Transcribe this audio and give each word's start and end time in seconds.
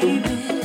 Baby. 0.00 0.61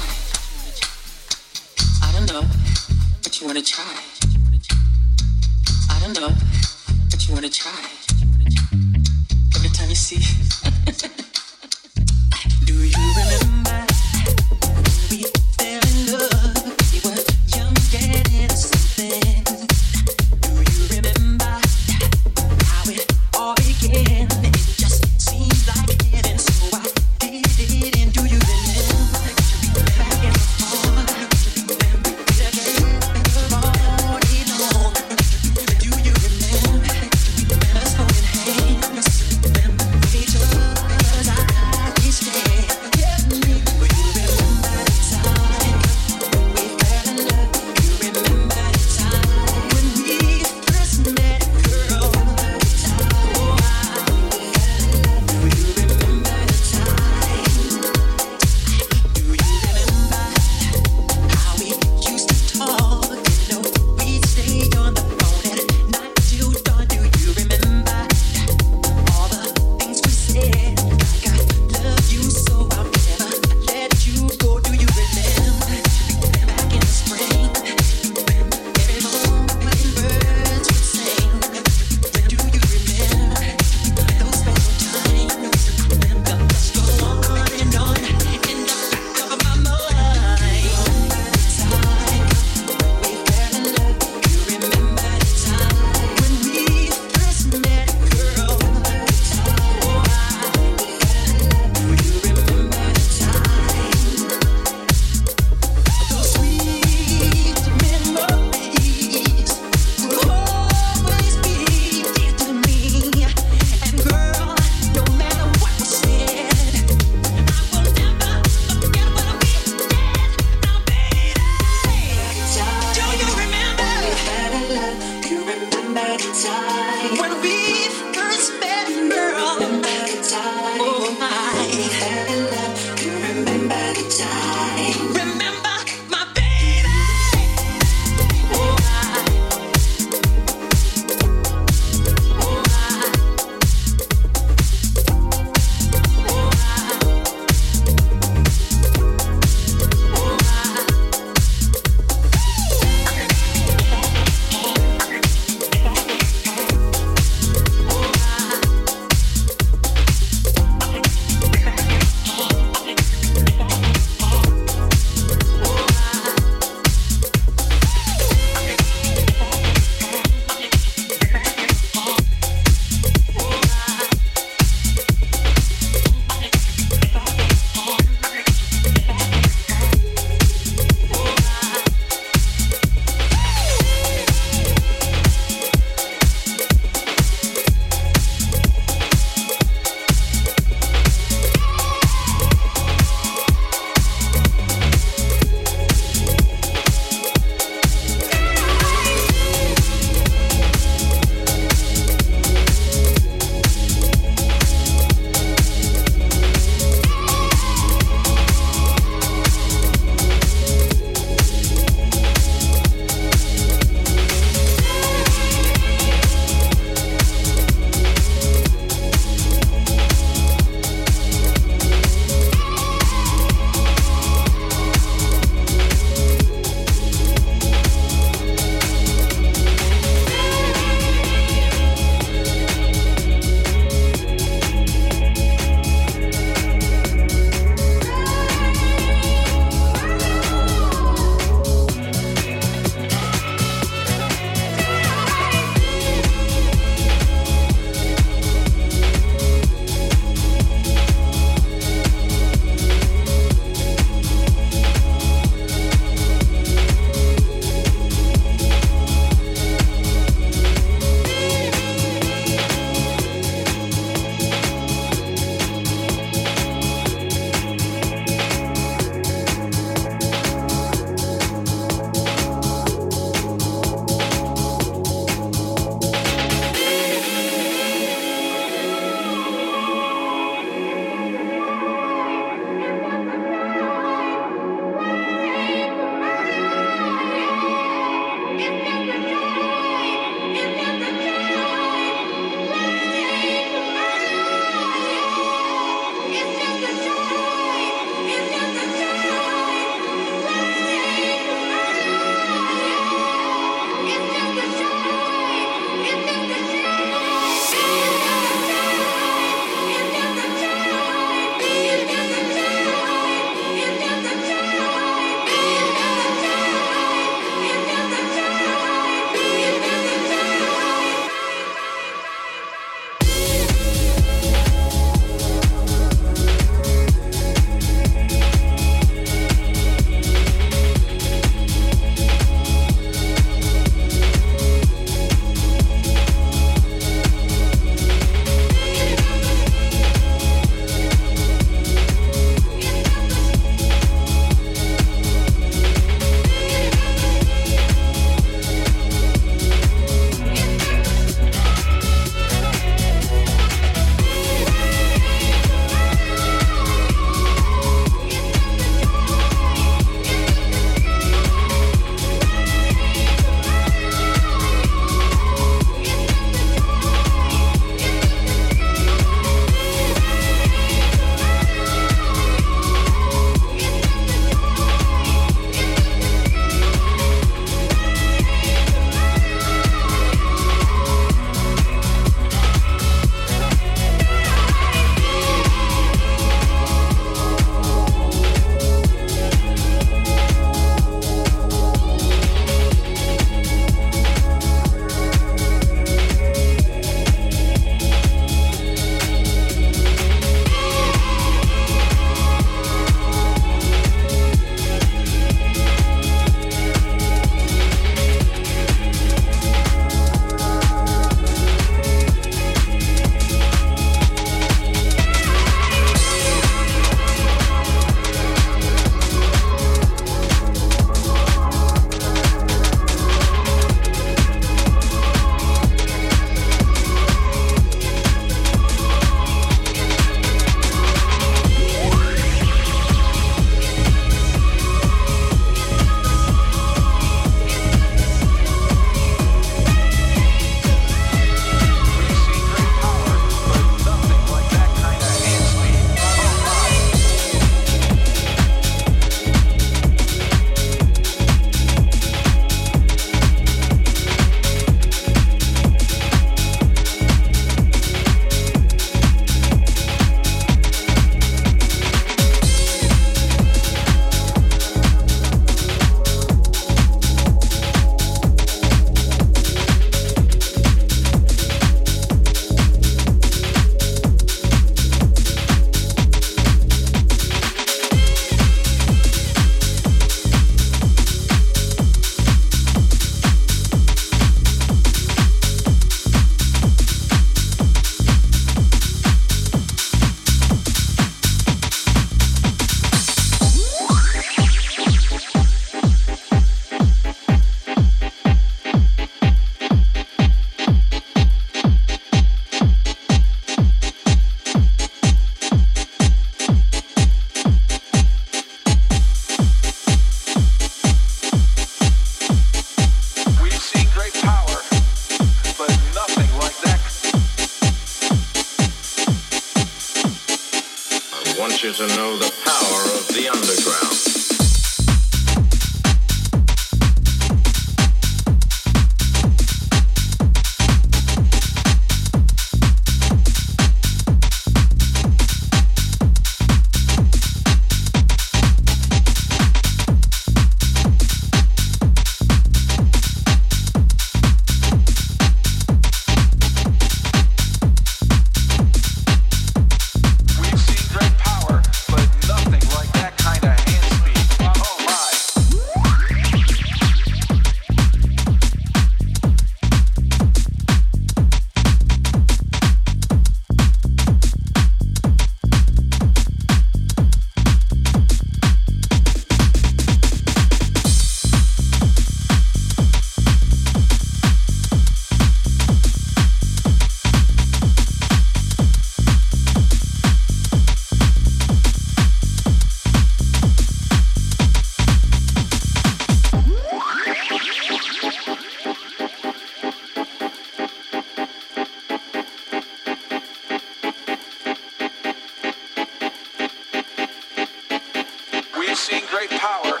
Great 599.36 599.50
power, 599.50 600.00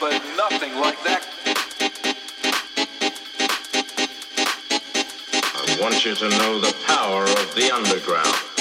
but 0.00 0.20
nothing 0.36 0.74
like 0.80 1.00
that. 1.04 1.24
I 5.54 5.80
want 5.80 6.04
you 6.04 6.16
to 6.16 6.28
know 6.28 6.58
the 6.58 6.74
power 6.84 7.22
of 7.22 7.54
the 7.54 7.70
underground. 7.72 8.51